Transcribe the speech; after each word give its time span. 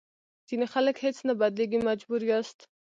ځینې 0.47 0.65
خلک 0.73 0.95
هېڅ 1.05 1.17
نه 1.27 1.33
بدلېږي 1.39 1.79
مجبور 1.89 2.21
یاست. 2.31 2.59